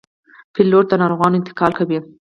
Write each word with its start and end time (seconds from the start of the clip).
پیلوټ 0.53 0.85
د 0.89 0.93
ناروغانو 1.01 1.37
انتقال 1.39 1.71
کوي. 1.79 1.99